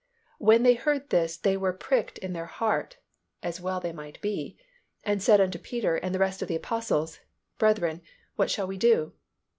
When 0.39 0.63
they 0.63 0.73
heard 0.73 1.11
this, 1.11 1.37
they 1.37 1.55
were 1.55 1.73
pricked 1.73 2.17
in 2.17 2.33
their 2.33 2.47
heart," 2.47 2.97
as 3.43 3.61
well 3.61 3.79
they 3.79 3.91
might 3.91 4.19
be, 4.19 4.57
"and 5.03 5.21
said 5.21 5.39
unto 5.39 5.59
Peter 5.59 5.95
and 5.95 6.11
the 6.11 6.17
rest 6.17 6.41
of 6.41 6.47
the 6.47 6.55
Apostles, 6.55 7.19
Brethren, 7.59 8.01
what 8.35 8.49
shall 8.49 8.65
we 8.65 8.77
do?" 8.79 9.13